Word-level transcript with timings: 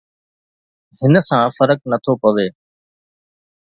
هن 0.99 1.13
سان 1.27 1.43
فرق 1.57 1.79
نٿو 1.91 2.13
پئي 2.21 2.47